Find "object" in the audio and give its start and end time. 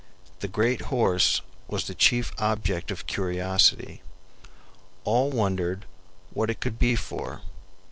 2.39-2.89